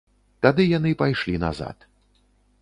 Тады 0.45 0.65
яны 0.77 0.93
пайшлі 1.01 1.35
назад. 1.45 1.77